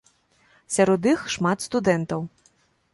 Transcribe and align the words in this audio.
Сярод 0.77 1.01
іх 1.13 1.21
шмат 1.37 1.57
студэнтаў. 1.69 2.21